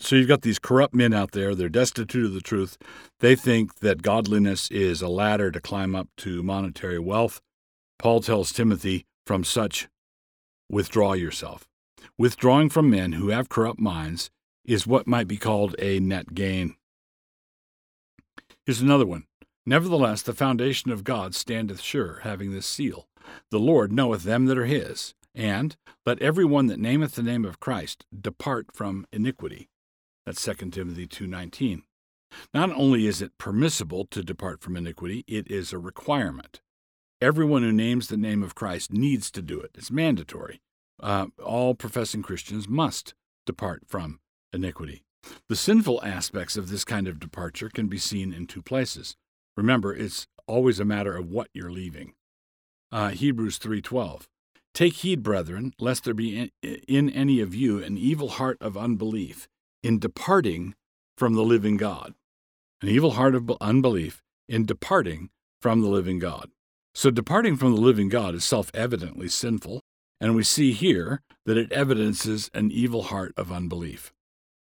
So 0.00 0.16
you've 0.16 0.26
got 0.26 0.42
these 0.42 0.58
corrupt 0.58 0.94
men 0.94 1.14
out 1.14 1.30
there, 1.30 1.54
they're 1.54 1.68
destitute 1.68 2.24
of 2.24 2.34
the 2.34 2.40
truth. 2.40 2.76
They 3.20 3.36
think 3.36 3.76
that 3.76 4.02
godliness 4.02 4.68
is 4.72 5.00
a 5.00 5.06
ladder 5.06 5.52
to 5.52 5.60
climb 5.60 5.94
up 5.94 6.08
to 6.16 6.42
monetary 6.42 6.98
wealth. 6.98 7.40
Paul 8.00 8.20
tells 8.20 8.52
Timothy, 8.52 9.06
from 9.26 9.44
such 9.44 9.86
withdraw 10.68 11.12
yourself. 11.12 11.68
Withdrawing 12.18 12.68
from 12.68 12.90
men 12.90 13.12
who 13.12 13.28
have 13.28 13.48
corrupt 13.48 13.78
minds 13.78 14.28
is 14.64 14.88
what 14.88 15.06
might 15.06 15.28
be 15.28 15.36
called 15.36 15.76
a 15.78 16.00
net 16.00 16.34
gain. 16.34 16.74
Here's 18.66 18.80
another 18.80 19.06
one. 19.06 19.24
Nevertheless, 19.66 20.22
the 20.22 20.32
foundation 20.32 20.90
of 20.90 21.04
God 21.04 21.34
standeth 21.34 21.80
sure, 21.80 22.20
having 22.22 22.52
this 22.52 22.66
seal 22.66 23.08
The 23.50 23.58
Lord 23.58 23.92
knoweth 23.92 24.22
them 24.22 24.46
that 24.46 24.58
are 24.58 24.66
his. 24.66 25.14
And 25.34 25.76
let 26.06 26.22
every 26.22 26.44
one 26.44 26.66
that 26.68 26.78
nameth 26.78 27.14
the 27.14 27.22
name 27.22 27.44
of 27.44 27.60
Christ 27.60 28.06
depart 28.18 28.68
from 28.72 29.06
iniquity. 29.12 29.68
That's 30.24 30.40
2 30.40 30.70
Timothy 30.70 31.06
2:19. 31.06 31.82
Not 32.52 32.70
only 32.70 33.06
is 33.06 33.20
it 33.20 33.36
permissible 33.36 34.06
to 34.06 34.22
depart 34.22 34.62
from 34.62 34.76
iniquity, 34.76 35.24
it 35.26 35.50
is 35.50 35.72
a 35.72 35.78
requirement. 35.78 36.60
Everyone 37.20 37.62
who 37.62 37.72
names 37.72 38.08
the 38.08 38.16
name 38.16 38.42
of 38.42 38.54
Christ 38.54 38.92
needs 38.92 39.30
to 39.32 39.42
do 39.42 39.60
it. 39.60 39.72
It's 39.74 39.90
mandatory. 39.90 40.60
Uh, 41.00 41.26
all 41.42 41.74
professing 41.74 42.22
Christians 42.22 42.68
must 42.68 43.14
depart 43.44 43.82
from 43.86 44.20
iniquity. 44.52 45.04
The 45.48 45.56
sinful 45.56 46.02
aspects 46.04 46.56
of 46.56 46.68
this 46.68 46.84
kind 46.84 47.08
of 47.08 47.20
departure 47.20 47.68
can 47.68 47.88
be 47.88 47.98
seen 47.98 48.32
in 48.32 48.46
two 48.46 48.62
places. 48.62 49.16
Remember, 49.56 49.94
it's 49.94 50.26
always 50.46 50.80
a 50.80 50.84
matter 50.84 51.16
of 51.16 51.30
what 51.30 51.48
you're 51.54 51.70
leaving. 51.70 52.14
Uh, 52.90 53.10
Hebrews 53.10 53.58
3:12. 53.58 54.28
Take 54.72 54.94
heed, 54.94 55.22
brethren, 55.22 55.72
lest 55.78 56.04
there 56.04 56.14
be 56.14 56.36
in, 56.36 56.50
in 56.88 57.10
any 57.10 57.40
of 57.40 57.54
you 57.54 57.82
an 57.82 57.96
evil 57.96 58.28
heart 58.30 58.58
of 58.60 58.76
unbelief 58.76 59.48
in 59.82 59.98
departing 59.98 60.74
from 61.16 61.34
the 61.34 61.44
living 61.44 61.76
God. 61.76 62.14
An 62.82 62.88
evil 62.88 63.12
heart 63.12 63.34
of 63.34 63.50
unbelief 63.60 64.22
in 64.48 64.64
departing 64.64 65.30
from 65.60 65.80
the 65.80 65.88
living 65.88 66.18
God. 66.18 66.50
So, 66.94 67.10
departing 67.10 67.56
from 67.56 67.74
the 67.74 67.80
living 67.80 68.08
God 68.08 68.34
is 68.34 68.44
self 68.44 68.70
evidently 68.74 69.28
sinful, 69.28 69.80
and 70.20 70.36
we 70.36 70.44
see 70.44 70.72
here 70.72 71.20
that 71.46 71.56
it 71.56 71.72
evidences 71.72 72.50
an 72.54 72.70
evil 72.70 73.04
heart 73.04 73.34
of 73.36 73.50
unbelief. 73.50 74.12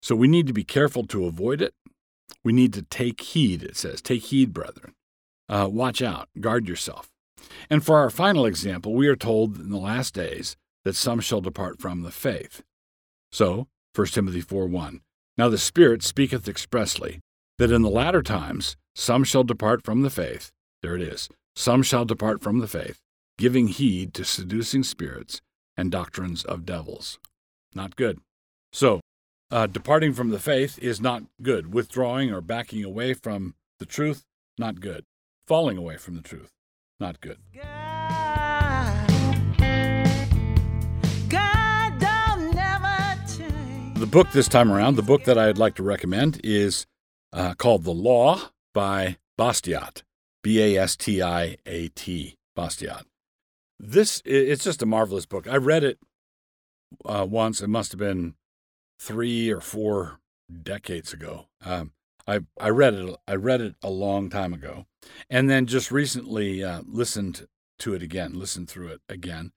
So, 0.08 0.16
we 0.16 0.26
need 0.26 0.46
to 0.46 0.54
be 0.54 0.64
careful 0.64 1.06
to 1.08 1.26
avoid 1.26 1.60
it. 1.60 1.74
We 2.42 2.54
need 2.54 2.72
to 2.72 2.80
take 2.80 3.20
heed, 3.20 3.62
it 3.62 3.76
says. 3.76 4.00
Take 4.00 4.22
heed, 4.22 4.54
brethren. 4.54 4.94
Uh, 5.50 5.68
watch 5.70 6.00
out, 6.00 6.30
guard 6.40 6.66
yourself. 6.66 7.10
And 7.68 7.84
for 7.84 7.98
our 7.98 8.08
final 8.08 8.46
example, 8.46 8.94
we 8.94 9.06
are 9.08 9.16
told 9.16 9.60
in 9.60 9.68
the 9.68 9.76
last 9.76 10.14
days 10.14 10.56
that 10.86 10.96
some 10.96 11.20
shall 11.20 11.42
depart 11.42 11.78
from 11.78 12.04
the 12.04 12.10
faith. 12.10 12.62
So, 13.32 13.68
1 13.94 14.06
Timothy 14.06 14.40
4 14.40 14.64
1. 14.64 15.02
Now 15.36 15.50
the 15.50 15.58
Spirit 15.58 16.02
speaketh 16.02 16.48
expressly 16.48 17.20
that 17.58 17.70
in 17.70 17.82
the 17.82 17.90
latter 17.90 18.22
times 18.22 18.78
some 18.94 19.24
shall 19.24 19.44
depart 19.44 19.84
from 19.84 20.00
the 20.00 20.08
faith. 20.08 20.52
There 20.80 20.96
it 20.96 21.02
is. 21.02 21.28
Some 21.54 21.82
shall 21.82 22.06
depart 22.06 22.42
from 22.42 22.60
the 22.60 22.66
faith, 22.66 22.96
giving 23.36 23.68
heed 23.68 24.14
to 24.14 24.24
seducing 24.24 24.84
spirits 24.84 25.42
and 25.76 25.90
doctrines 25.90 26.44
of 26.44 26.64
devils. 26.64 27.18
Not 27.74 27.94
good. 27.94 28.20
So, 28.72 29.02
uh, 29.50 29.66
departing 29.66 30.12
from 30.12 30.30
the 30.30 30.38
faith 30.38 30.78
is 30.78 31.00
not 31.00 31.22
good. 31.42 31.72
Withdrawing 31.72 32.32
or 32.32 32.40
backing 32.40 32.84
away 32.84 33.14
from 33.14 33.54
the 33.78 33.86
truth, 33.86 34.24
not 34.58 34.80
good. 34.80 35.04
Falling 35.46 35.78
away 35.78 35.96
from 35.96 36.14
the 36.14 36.22
truth, 36.22 36.52
not 37.00 37.20
good. 37.20 37.38
God, 37.54 39.08
God 41.28 41.98
don't 41.98 42.54
never 42.54 43.26
change. 43.26 43.98
The 43.98 44.06
book 44.06 44.30
this 44.32 44.48
time 44.48 44.70
around, 44.70 44.96
the 44.96 45.02
book 45.02 45.24
that 45.24 45.38
I'd 45.38 45.58
like 45.58 45.74
to 45.76 45.82
recommend 45.82 46.40
is 46.44 46.86
uh, 47.32 47.54
called 47.54 47.84
The 47.84 47.94
Law 47.94 48.50
by 48.74 49.16
Bastiat. 49.38 50.02
B 50.42 50.62
A 50.62 50.82
S 50.82 50.96
T 50.96 51.20
I 51.22 51.56
A 51.66 51.88
T. 51.88 52.36
Bastiat. 52.56 53.04
This 53.78 54.20
it's 54.24 54.64
just 54.64 54.82
a 54.82 54.86
marvelous 54.86 55.26
book. 55.26 55.48
I 55.48 55.56
read 55.56 55.84
it 55.84 55.98
uh, 57.04 57.26
once. 57.28 57.60
It 57.60 57.68
must 57.68 57.92
have 57.92 57.98
been 57.98 58.34
three 58.98 59.50
or 59.50 59.60
four 59.60 60.20
decades 60.62 61.12
ago. 61.12 61.46
Um, 61.64 61.92
I 62.26 62.40
I 62.60 62.68
read 62.70 62.94
it. 62.94 63.16
I 63.26 63.34
read 63.34 63.60
it 63.60 63.74
a 63.82 63.90
long 63.90 64.28
time 64.30 64.52
ago, 64.52 64.86
and 65.30 65.48
then 65.48 65.66
just 65.66 65.90
recently 65.90 66.62
uh, 66.62 66.82
listened 66.86 67.46
to 67.80 67.94
it 67.94 68.02
again. 68.02 68.38
Listened 68.38 68.68
through 68.68 68.88
it 68.88 69.00
again, 69.08 69.52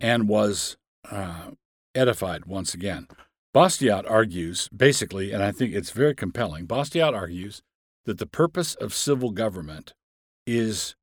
and 0.00 0.28
was 0.28 0.76
uh, 1.10 1.50
edified 1.94 2.46
once 2.46 2.74
again. 2.74 3.08
Bastiat 3.54 4.10
argues 4.10 4.68
basically, 4.68 5.32
and 5.32 5.42
I 5.42 5.52
think 5.52 5.74
it's 5.74 5.90
very 5.90 6.14
compelling. 6.14 6.66
Bastiat 6.66 7.14
argues 7.14 7.62
that 8.04 8.18
the 8.18 8.26
purpose 8.26 8.74
of 8.74 8.92
civil 8.92 9.30
government 9.30 9.94
is 10.46 10.94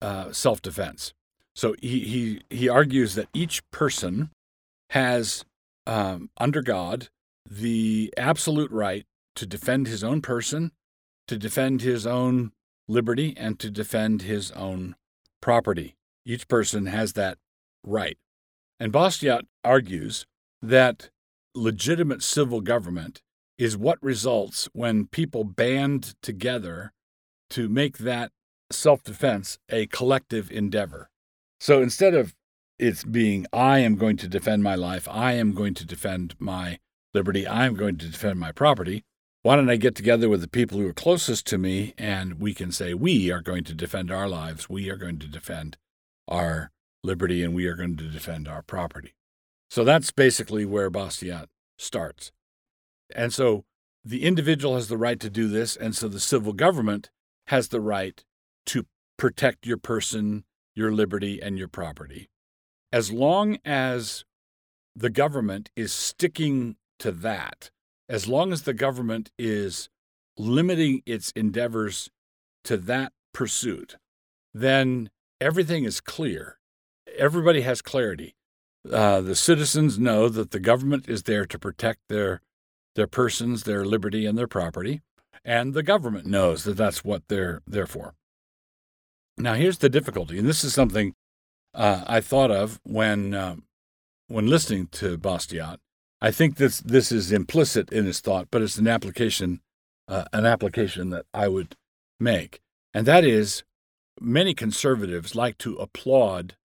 uh, 0.00 0.32
self-defense. 0.32 1.12
So 1.54 1.74
he, 1.80 2.00
he 2.00 2.42
he 2.50 2.68
argues 2.68 3.14
that 3.14 3.28
each 3.32 3.68
person 3.70 4.30
has 4.90 5.44
um, 5.86 6.30
under 6.38 6.62
God 6.62 7.08
the 7.48 8.12
absolute 8.16 8.70
right 8.70 9.06
to 9.36 9.46
defend 9.46 9.86
his 9.86 10.02
own 10.02 10.20
person, 10.20 10.72
to 11.28 11.36
defend 11.36 11.82
his 11.82 12.06
own 12.06 12.52
liberty, 12.88 13.34
and 13.36 13.58
to 13.60 13.70
defend 13.70 14.22
his 14.22 14.50
own 14.52 14.96
property. 15.40 15.96
Each 16.24 16.48
person 16.48 16.86
has 16.86 17.12
that 17.12 17.38
right. 17.84 18.18
And 18.80 18.92
Bastiat 18.92 19.42
argues 19.64 20.26
that 20.60 21.10
legitimate 21.54 22.22
civil 22.22 22.60
government 22.60 23.22
is 23.58 23.76
what 23.76 24.02
results 24.02 24.68
when 24.72 25.06
people 25.06 25.44
band 25.44 26.14
together 26.20 26.92
to 27.50 27.68
make 27.68 27.98
that 27.98 28.32
self 28.70 29.02
defense 29.02 29.58
a 29.70 29.86
collective 29.86 30.50
endeavor. 30.50 31.10
So 31.60 31.80
instead 31.80 32.14
of 32.14 32.34
it's 32.78 33.04
being, 33.04 33.46
I 33.52 33.78
am 33.78 33.96
going 33.96 34.16
to 34.18 34.28
defend 34.28 34.62
my 34.62 34.74
life, 34.74 35.08
I 35.10 35.32
am 35.32 35.52
going 35.52 35.74
to 35.74 35.86
defend 35.86 36.34
my 36.38 36.78
liberty, 37.14 37.46
I 37.46 37.66
am 37.66 37.74
going 37.74 37.96
to 37.98 38.08
defend 38.08 38.38
my 38.38 38.52
property, 38.52 39.04
why 39.42 39.56
don't 39.56 39.70
I 39.70 39.76
get 39.76 39.94
together 39.94 40.28
with 40.28 40.40
the 40.40 40.48
people 40.48 40.78
who 40.78 40.88
are 40.88 40.92
closest 40.92 41.46
to 41.46 41.58
me 41.58 41.94
and 41.96 42.40
we 42.40 42.52
can 42.52 42.72
say, 42.72 42.94
we 42.94 43.30
are 43.30 43.40
going 43.40 43.64
to 43.64 43.74
defend 43.74 44.10
our 44.10 44.28
lives, 44.28 44.68
we 44.68 44.90
are 44.90 44.96
going 44.96 45.18
to 45.20 45.28
defend 45.28 45.76
our 46.28 46.72
liberty, 47.04 47.42
and 47.44 47.54
we 47.54 47.66
are 47.66 47.76
going 47.76 47.96
to 47.96 48.10
defend 48.10 48.48
our 48.48 48.62
property. 48.62 49.14
So 49.70 49.84
that's 49.84 50.10
basically 50.10 50.64
where 50.64 50.90
Bastiat 50.90 51.46
starts. 51.78 52.32
And 53.14 53.32
so 53.32 53.64
the 54.04 54.24
individual 54.24 54.74
has 54.74 54.88
the 54.88 54.98
right 54.98 55.20
to 55.20 55.30
do 55.30 55.48
this, 55.48 55.76
and 55.76 55.94
so 55.94 56.08
the 56.08 56.20
civil 56.20 56.52
government 56.52 57.10
has 57.46 57.68
the 57.68 57.80
right 57.80 58.24
to 58.66 58.86
protect 59.16 59.66
your 59.66 59.78
person, 59.78 60.44
your 60.74 60.92
liberty, 60.92 61.40
and 61.40 61.56
your 61.56 61.68
property. 61.68 62.28
As 62.96 63.12
long 63.12 63.58
as 63.62 64.24
the 64.94 65.10
government 65.10 65.68
is 65.76 65.92
sticking 65.92 66.76
to 66.98 67.12
that, 67.12 67.70
as 68.08 68.26
long 68.26 68.54
as 68.54 68.62
the 68.62 68.72
government 68.72 69.30
is 69.38 69.90
limiting 70.38 71.02
its 71.04 71.30
endeavors 71.32 72.08
to 72.64 72.78
that 72.78 73.12
pursuit, 73.34 73.96
then 74.54 75.10
everything 75.42 75.84
is 75.84 76.00
clear. 76.00 76.56
Everybody 77.18 77.60
has 77.60 77.82
clarity. 77.82 78.34
Uh, 78.90 79.20
the 79.20 79.36
citizens 79.36 79.98
know 79.98 80.30
that 80.30 80.50
the 80.50 80.58
government 80.58 81.06
is 81.06 81.24
there 81.24 81.44
to 81.44 81.58
protect 81.58 82.00
their 82.08 82.40
their 82.94 83.06
persons, 83.06 83.64
their 83.64 83.84
liberty, 83.84 84.24
and 84.24 84.38
their 84.38 84.48
property, 84.48 85.02
and 85.44 85.74
the 85.74 85.82
government 85.82 86.24
knows 86.24 86.64
that 86.64 86.78
that's 86.78 87.04
what 87.04 87.28
they're 87.28 87.60
there 87.66 87.86
for. 87.86 88.14
Now, 89.36 89.52
here's 89.52 89.80
the 89.84 89.90
difficulty, 89.90 90.38
and 90.38 90.48
this 90.48 90.64
is 90.64 90.72
something 90.72 91.14
uh, 91.76 92.02
I 92.06 92.20
thought 92.20 92.50
of 92.50 92.80
when 92.84 93.34
uh, 93.34 93.56
when 94.28 94.48
listening 94.48 94.88
to 94.92 95.18
Bastiat. 95.18 95.76
I 96.20 96.30
think 96.30 96.56
this 96.56 96.80
this 96.80 97.12
is 97.12 97.30
implicit 97.30 97.92
in 97.92 98.06
his 98.06 98.20
thought, 98.20 98.48
but 98.50 98.62
it's 98.62 98.78
an 98.78 98.88
application 98.88 99.60
uh, 100.08 100.24
an 100.32 100.46
application 100.46 101.10
that 101.10 101.26
I 101.34 101.48
would 101.48 101.76
make, 102.18 102.60
and 102.94 103.06
that 103.06 103.24
is 103.24 103.62
many 104.20 104.54
conservatives 104.54 105.34
like 105.34 105.58
to 105.58 105.76
applaud 105.76 106.56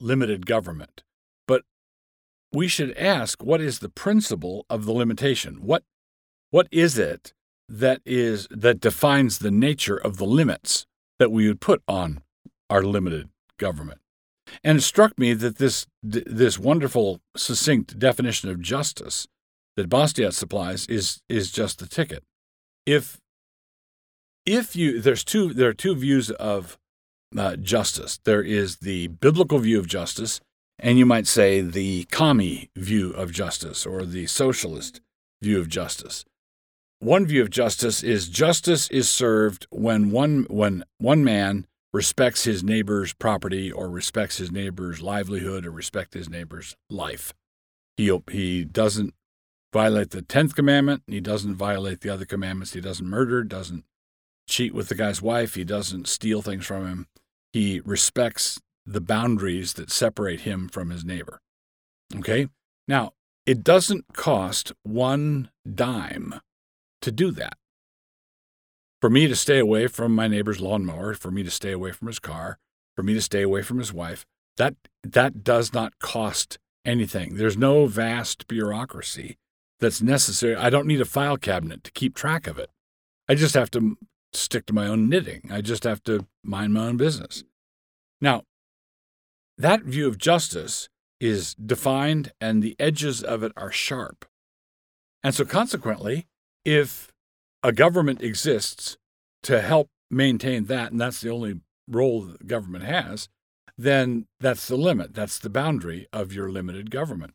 limited 0.00 0.46
government, 0.46 1.02
but 1.46 1.62
we 2.52 2.66
should 2.66 2.96
ask 2.96 3.42
what 3.42 3.60
is 3.60 3.80
the 3.80 3.90
principle 3.90 4.64
of 4.70 4.86
the 4.86 4.92
limitation? 4.92 5.56
What 5.56 5.84
what 6.50 6.66
is 6.70 6.98
it 6.98 7.34
that 7.68 8.00
is 8.06 8.48
that 8.50 8.80
defines 8.80 9.38
the 9.38 9.50
nature 9.50 9.98
of 9.98 10.16
the 10.16 10.24
limits 10.24 10.86
that 11.18 11.30
we 11.30 11.46
would 11.46 11.60
put 11.60 11.82
on 11.86 12.22
our 12.70 12.82
limited 12.82 13.28
government? 13.58 14.00
And 14.64 14.78
it 14.78 14.82
struck 14.82 15.18
me 15.18 15.32
that 15.34 15.58
this 15.58 15.86
this 16.02 16.58
wonderful 16.58 17.20
succinct 17.36 17.98
definition 17.98 18.50
of 18.50 18.60
justice 18.60 19.26
that 19.76 19.88
Bastiat 19.88 20.32
supplies 20.32 20.86
is 20.86 21.20
is 21.28 21.52
just 21.52 21.78
the 21.78 21.86
ticket. 21.86 22.24
If 22.86 23.20
if 24.46 24.74
you 24.74 25.00
there's 25.00 25.24
two 25.24 25.52
there 25.54 25.68
are 25.68 25.74
two 25.74 25.94
views 25.94 26.30
of 26.30 26.78
uh, 27.36 27.56
justice. 27.56 28.18
There 28.24 28.42
is 28.42 28.78
the 28.78 29.08
biblical 29.08 29.58
view 29.58 29.78
of 29.78 29.86
justice, 29.86 30.40
and 30.78 30.98
you 30.98 31.06
might 31.06 31.26
say 31.26 31.60
the 31.60 32.04
commie 32.04 32.70
view 32.76 33.10
of 33.10 33.32
justice 33.32 33.84
or 33.84 34.04
the 34.04 34.26
socialist 34.26 35.00
view 35.42 35.60
of 35.60 35.68
justice. 35.68 36.24
One 37.00 37.26
view 37.26 37.42
of 37.42 37.50
justice 37.50 38.02
is 38.02 38.28
justice 38.28 38.88
is 38.90 39.08
served 39.08 39.66
when 39.70 40.10
one 40.10 40.46
when 40.48 40.84
one 40.98 41.22
man 41.22 41.66
respects 41.92 42.44
his 42.44 42.62
neighbor's 42.62 43.12
property 43.14 43.72
or 43.72 43.88
respects 43.88 44.36
his 44.36 44.52
neighbor's 44.52 45.00
livelihood 45.00 45.64
or 45.64 45.70
respects 45.70 46.14
his 46.14 46.28
neighbor's 46.28 46.76
life. 46.90 47.32
He 47.96 48.16
he 48.30 48.64
doesn't 48.64 49.14
violate 49.72 50.10
the 50.10 50.22
10th 50.22 50.54
commandment, 50.54 51.02
he 51.06 51.20
doesn't 51.20 51.56
violate 51.56 52.00
the 52.00 52.10
other 52.10 52.24
commandments, 52.24 52.72
he 52.72 52.80
doesn't 52.80 53.08
murder, 53.08 53.42
doesn't 53.42 53.84
cheat 54.48 54.74
with 54.74 54.88
the 54.88 54.94
guy's 54.94 55.20
wife, 55.20 55.54
he 55.54 55.64
doesn't 55.64 56.08
steal 56.08 56.42
things 56.42 56.66
from 56.66 56.86
him. 56.86 57.06
He 57.52 57.80
respects 57.84 58.60
the 58.86 59.00
boundaries 59.00 59.74
that 59.74 59.90
separate 59.90 60.40
him 60.40 60.68
from 60.68 60.90
his 60.90 61.04
neighbor. 61.04 61.40
Okay? 62.16 62.48
Now, 62.86 63.12
it 63.44 63.62
doesn't 63.62 64.14
cost 64.14 64.72
one 64.82 65.50
dime 65.74 66.40
to 67.02 67.12
do 67.12 67.30
that. 67.32 67.56
For 69.00 69.10
me 69.10 69.28
to 69.28 69.36
stay 69.36 69.58
away 69.58 69.86
from 69.86 70.14
my 70.14 70.26
neighbor's 70.26 70.60
lawnmower, 70.60 71.14
for 71.14 71.30
me 71.30 71.42
to 71.42 71.50
stay 71.50 71.70
away 71.72 71.92
from 71.92 72.08
his 72.08 72.18
car, 72.18 72.58
for 72.96 73.02
me 73.02 73.14
to 73.14 73.22
stay 73.22 73.42
away 73.42 73.62
from 73.62 73.78
his 73.78 73.92
wife, 73.92 74.26
that 74.56 74.74
that 75.04 75.44
does 75.44 75.72
not 75.72 75.98
cost 76.00 76.58
anything. 76.84 77.36
There's 77.36 77.56
no 77.56 77.86
vast 77.86 78.48
bureaucracy 78.48 79.36
that's 79.78 80.02
necessary. 80.02 80.56
I 80.56 80.70
don't 80.70 80.86
need 80.86 81.00
a 81.00 81.04
file 81.04 81.36
cabinet 81.36 81.84
to 81.84 81.92
keep 81.92 82.14
track 82.14 82.46
of 82.46 82.58
it. 82.58 82.70
I 83.28 83.34
just 83.34 83.54
have 83.54 83.70
to 83.72 83.96
stick 84.32 84.66
to 84.66 84.72
my 84.72 84.86
own 84.86 85.08
knitting. 85.08 85.48
I 85.50 85.60
just 85.60 85.84
have 85.84 86.02
to 86.04 86.26
mind 86.42 86.74
my 86.74 86.86
own 86.86 86.96
business. 86.96 87.44
Now, 88.20 88.42
that 89.56 89.82
view 89.82 90.08
of 90.08 90.18
justice 90.18 90.88
is 91.20 91.54
defined 91.54 92.32
and 92.40 92.62
the 92.62 92.76
edges 92.78 93.22
of 93.22 93.42
it 93.42 93.52
are 93.56 93.70
sharp. 93.70 94.24
And 95.22 95.34
so, 95.34 95.44
consequently, 95.44 96.26
if 96.64 97.12
a 97.62 97.72
government 97.72 98.22
exists 98.22 98.96
to 99.44 99.60
help 99.60 99.88
maintain 100.10 100.64
that, 100.64 100.90
and 100.92 101.00
that's 101.00 101.20
the 101.20 101.30
only 101.30 101.60
role 101.88 102.22
the 102.22 102.44
government 102.44 102.84
has, 102.84 103.28
then 103.76 104.26
that's 104.40 104.68
the 104.68 104.76
limit. 104.76 105.14
That's 105.14 105.38
the 105.38 105.50
boundary 105.50 106.06
of 106.12 106.32
your 106.32 106.50
limited 106.50 106.90
government. 106.90 107.34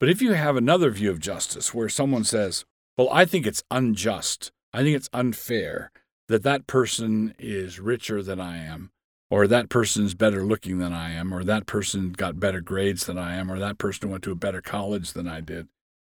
But 0.00 0.08
if 0.08 0.20
you 0.20 0.32
have 0.32 0.56
another 0.56 0.90
view 0.90 1.10
of 1.10 1.20
justice 1.20 1.72
where 1.72 1.88
someone 1.88 2.24
says, 2.24 2.64
well, 2.96 3.08
I 3.10 3.24
think 3.24 3.46
it's 3.46 3.62
unjust, 3.70 4.50
I 4.72 4.82
think 4.82 4.96
it's 4.96 5.10
unfair, 5.12 5.90
that 6.28 6.42
that 6.42 6.66
person 6.66 7.34
is 7.38 7.78
richer 7.78 8.22
than 8.22 8.40
I 8.40 8.58
am, 8.58 8.90
or 9.30 9.46
that 9.46 9.68
person's 9.68 10.14
better 10.14 10.44
looking 10.44 10.78
than 10.78 10.92
I 10.92 11.12
am, 11.12 11.32
or 11.32 11.44
that 11.44 11.66
person 11.66 12.12
got 12.12 12.40
better 12.40 12.60
grades 12.60 13.06
than 13.06 13.18
I 13.18 13.36
am, 13.36 13.50
or 13.50 13.58
that 13.58 13.78
person 13.78 14.10
went 14.10 14.24
to 14.24 14.32
a 14.32 14.36
better 14.36 14.60
college 14.60 15.12
than 15.12 15.28
I 15.28 15.40
did, 15.40 15.68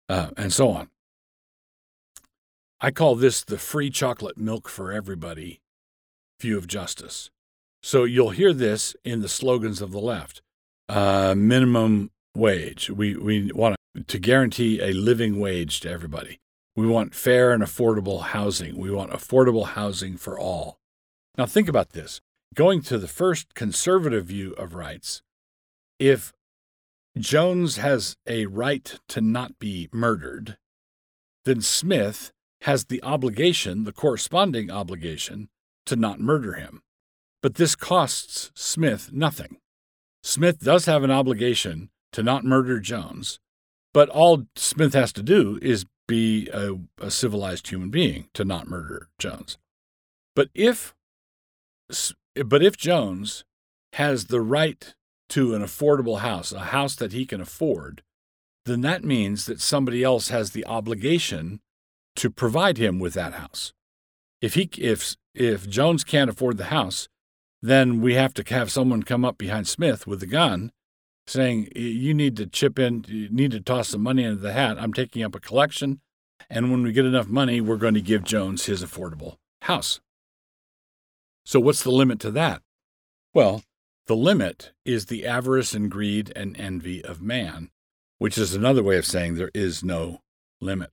uh, 0.09 0.29
and 0.37 0.53
so 0.53 0.69
on. 0.69 0.89
I 2.83 2.89
call 2.89 3.15
this 3.15 3.43
the 3.43 3.59
free 3.59 3.91
chocolate 3.91 4.39
milk 4.39 4.67
for 4.67 4.91
everybody 4.91 5.61
view 6.39 6.57
of 6.57 6.65
justice. 6.65 7.29
So 7.83 8.05
you'll 8.05 8.31
hear 8.31 8.53
this 8.53 8.95
in 9.03 9.21
the 9.21 9.29
slogans 9.29 9.81
of 9.81 9.91
the 9.91 9.99
left 9.99 10.41
uh, 10.89 11.35
minimum 11.37 12.09
wage. 12.35 12.89
We, 12.89 13.15
we 13.15 13.51
want 13.51 13.75
to 14.07 14.19
guarantee 14.19 14.81
a 14.81 14.93
living 14.93 15.39
wage 15.39 15.79
to 15.81 15.91
everybody. 15.91 16.39
We 16.75 16.87
want 16.87 17.13
fair 17.13 17.51
and 17.51 17.61
affordable 17.61 18.21
housing. 18.23 18.77
We 18.77 18.89
want 18.89 19.11
affordable 19.11 19.67
housing 19.67 20.17
for 20.17 20.39
all. 20.39 20.79
Now, 21.37 21.45
think 21.45 21.69
about 21.69 21.91
this. 21.91 22.19
Going 22.55 22.81
to 22.83 22.97
the 22.97 23.07
first 23.07 23.53
conservative 23.53 24.25
view 24.25 24.53
of 24.53 24.73
rights, 24.73 25.21
if 25.99 26.33
Jones 27.17 27.77
has 27.77 28.15
a 28.25 28.47
right 28.47 28.99
to 29.09 29.21
not 29.21 29.59
be 29.59 29.87
murdered, 29.91 30.57
then 31.45 31.61
Smith 31.61 32.31
has 32.61 32.85
the 32.85 33.01
obligation, 33.03 33.83
the 33.83 33.91
corresponding 33.91 34.69
obligation, 34.69 35.49
to 35.85 35.95
not 35.95 36.19
murder 36.19 36.53
him. 36.53 36.81
But 37.41 37.55
this 37.55 37.75
costs 37.75 38.51
Smith 38.53 39.09
nothing. 39.11 39.57
Smith 40.23 40.59
does 40.59 40.85
have 40.85 41.03
an 41.03 41.11
obligation 41.11 41.89
to 42.13 42.21
not 42.21 42.45
murder 42.45 42.79
Jones, 42.79 43.39
but 43.93 44.09
all 44.09 44.45
Smith 44.55 44.93
has 44.93 45.11
to 45.13 45.23
do 45.23 45.57
is 45.61 45.85
be 46.07 46.49
a, 46.53 46.75
a 46.99 47.09
civilized 47.09 47.69
human 47.69 47.89
being 47.89 48.27
to 48.33 48.45
not 48.45 48.67
murder 48.67 49.09
Jones. 49.17 49.57
But 50.35 50.49
if 50.53 50.93
but 52.45 52.63
if 52.63 52.77
Jones 52.77 53.43
has 53.93 54.25
the 54.25 54.41
right 54.41 54.93
to 55.29 55.53
an 55.53 55.61
affordable 55.61 56.19
house, 56.19 56.51
a 56.51 56.59
house 56.59 56.95
that 56.95 57.11
he 57.11 57.25
can 57.25 57.41
afford, 57.41 58.03
then 58.65 58.81
that 58.81 59.03
means 59.03 59.45
that 59.45 59.59
somebody 59.59 60.03
else 60.03 60.29
has 60.29 60.51
the 60.51 60.65
obligation 60.65 61.59
to 62.21 62.29
provide 62.29 62.77
him 62.77 62.99
with 62.99 63.15
that 63.15 63.33
house. 63.33 63.73
If 64.41 64.53
he 64.53 64.69
if 64.77 65.15
if 65.33 65.67
Jones 65.67 66.03
can't 66.03 66.29
afford 66.29 66.57
the 66.57 66.65
house, 66.65 67.09
then 67.63 67.99
we 67.99 68.13
have 68.13 68.31
to 68.35 68.43
have 68.53 68.69
someone 68.71 69.01
come 69.01 69.25
up 69.25 69.39
behind 69.39 69.67
Smith 69.67 70.05
with 70.05 70.21
a 70.21 70.27
gun 70.27 70.71
saying, 71.25 71.69
You 71.75 72.13
need 72.13 72.37
to 72.37 72.45
chip 72.45 72.77
in, 72.77 73.05
you 73.07 73.27
need 73.29 73.49
to 73.51 73.59
toss 73.59 73.89
some 73.89 74.03
money 74.03 74.23
into 74.23 74.39
the 74.39 74.53
hat. 74.53 74.77
I'm 74.79 74.93
taking 74.93 75.23
up 75.23 75.33
a 75.33 75.39
collection. 75.39 75.99
And 76.47 76.69
when 76.69 76.83
we 76.83 76.91
get 76.91 77.05
enough 77.05 77.27
money, 77.27 77.59
we're 77.59 77.77
going 77.77 77.95
to 77.95 78.01
give 78.01 78.23
Jones 78.23 78.65
his 78.65 78.83
affordable 78.83 79.37
house. 79.63 79.99
So, 81.43 81.59
what's 81.59 81.81
the 81.81 81.91
limit 81.91 82.19
to 82.19 82.31
that? 82.31 82.61
Well, 83.33 83.63
The 84.07 84.15
limit 84.15 84.73
is 84.85 85.05
the 85.05 85.25
avarice 85.25 85.73
and 85.73 85.89
greed 85.89 86.31
and 86.35 86.59
envy 86.59 87.03
of 87.03 87.21
man, 87.21 87.69
which 88.19 88.37
is 88.37 88.53
another 88.53 88.83
way 88.83 88.97
of 88.97 89.05
saying 89.05 89.35
there 89.35 89.51
is 89.55 89.83
no 89.83 90.19
limit. 90.59 90.91